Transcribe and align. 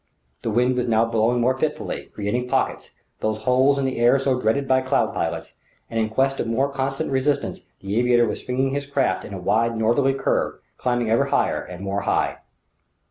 The 0.41 0.49
wind 0.49 0.75
was 0.75 0.87
now 0.87 1.05
blowing 1.05 1.39
more 1.39 1.53
fitfully, 1.55 2.09
creating 2.15 2.47
pockets 2.47 2.89
those 3.19 3.43
holes 3.43 3.77
in 3.77 3.85
the 3.85 3.99
air 3.99 4.17
so 4.17 4.41
dreaded 4.41 4.67
by 4.67 4.81
cloud 4.81 5.13
pilots 5.13 5.53
and 5.91 5.99
in 5.99 6.09
quest 6.09 6.39
of 6.39 6.47
more 6.47 6.69
constant 6.71 7.11
resistance 7.11 7.67
the 7.81 7.99
aviator 7.99 8.25
was 8.25 8.39
swinging 8.43 8.71
his 8.71 8.87
craft 8.87 9.23
in 9.23 9.31
a 9.31 9.37
wide 9.37 9.77
northerly 9.77 10.15
curve, 10.15 10.55
climbing 10.75 11.11
ever 11.11 11.25
higher 11.25 11.61
and 11.61 11.83
more 11.85 12.01
high. 12.01 12.39